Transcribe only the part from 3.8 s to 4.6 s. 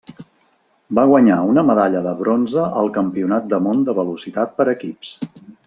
de Velocitat